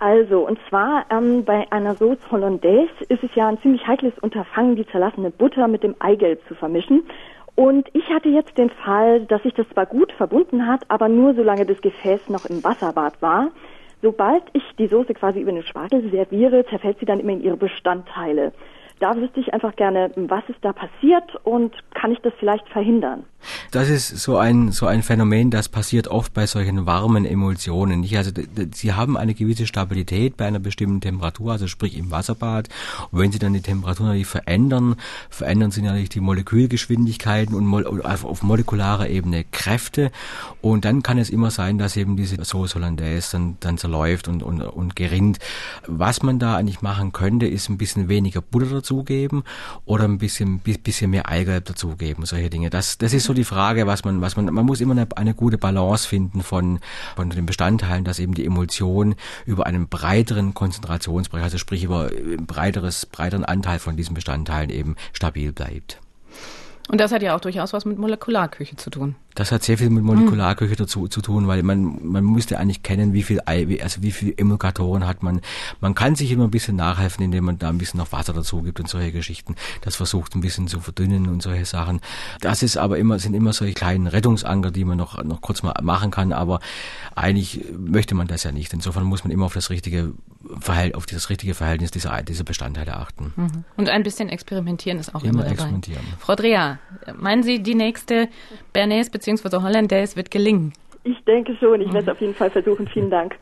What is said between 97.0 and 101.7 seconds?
meinen Sie die nächste Bernays bzw. Hollandaise wird gelingen. Ich denke